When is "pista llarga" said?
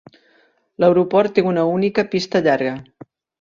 2.15-2.73